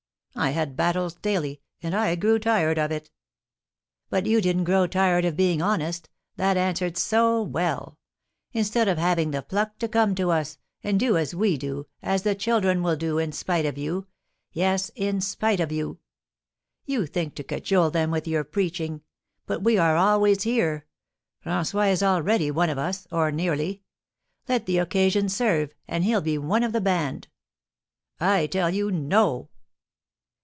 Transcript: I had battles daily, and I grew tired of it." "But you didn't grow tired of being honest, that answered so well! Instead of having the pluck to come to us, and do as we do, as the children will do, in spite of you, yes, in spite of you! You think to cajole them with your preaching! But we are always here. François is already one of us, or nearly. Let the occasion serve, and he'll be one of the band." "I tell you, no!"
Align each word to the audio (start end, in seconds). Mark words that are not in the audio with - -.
I 0.33 0.51
had 0.51 0.77
battles 0.77 1.13
daily, 1.15 1.61
and 1.83 1.93
I 1.93 2.15
grew 2.15 2.39
tired 2.39 2.77
of 2.79 2.89
it." 2.89 3.11
"But 4.09 4.25
you 4.25 4.39
didn't 4.41 4.63
grow 4.63 4.87
tired 4.87 5.25
of 5.25 5.35
being 5.35 5.61
honest, 5.61 6.09
that 6.37 6.55
answered 6.55 6.97
so 6.97 7.43
well! 7.43 7.99
Instead 8.53 8.87
of 8.87 8.97
having 8.97 9.31
the 9.31 9.41
pluck 9.41 9.77
to 9.79 9.89
come 9.89 10.15
to 10.15 10.31
us, 10.31 10.57
and 10.83 10.97
do 10.97 11.17
as 11.17 11.35
we 11.35 11.57
do, 11.57 11.85
as 12.01 12.23
the 12.23 12.33
children 12.33 12.81
will 12.81 12.95
do, 12.95 13.17
in 13.19 13.33
spite 13.33 13.65
of 13.65 13.77
you, 13.77 14.07
yes, 14.53 14.89
in 14.95 15.19
spite 15.19 15.59
of 15.59 15.69
you! 15.71 15.99
You 16.85 17.05
think 17.05 17.35
to 17.35 17.43
cajole 17.43 17.91
them 17.91 18.09
with 18.09 18.25
your 18.25 18.45
preaching! 18.45 19.01
But 19.45 19.61
we 19.61 19.77
are 19.77 19.97
always 19.97 20.43
here. 20.43 20.87
François 21.45 21.91
is 21.91 22.01
already 22.01 22.49
one 22.49 22.69
of 22.69 22.77
us, 22.77 23.05
or 23.11 23.31
nearly. 23.33 23.83
Let 24.47 24.65
the 24.65 24.77
occasion 24.77 25.27
serve, 25.27 25.75
and 25.89 26.05
he'll 26.05 26.21
be 26.21 26.37
one 26.37 26.63
of 26.63 26.71
the 26.71 26.81
band." 26.81 27.27
"I 28.17 28.47
tell 28.47 28.69
you, 28.69 28.89
no!" 28.91 29.49